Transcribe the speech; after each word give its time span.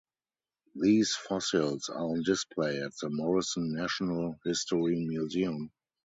These 0.73 1.13
fossils 1.13 1.89
are 1.89 2.03
on 2.07 2.23
display 2.23 2.81
at 2.81 2.93
the 2.99 3.11
Morrison 3.11 3.71
Natural 3.75 4.35
History 4.43 4.95
Museum. 5.05 5.71